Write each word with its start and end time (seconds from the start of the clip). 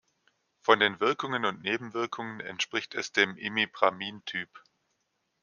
Von 0.63 0.79
den 0.79 0.99
Wirkungen 0.99 1.45
und 1.45 1.61
Nebenwirkungen 1.61 2.39
entspricht 2.39 2.95
es 2.95 3.11
dem 3.11 3.37
Imipramin-Typ. 3.37 4.49